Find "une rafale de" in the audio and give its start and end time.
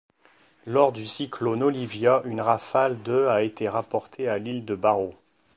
2.25-3.27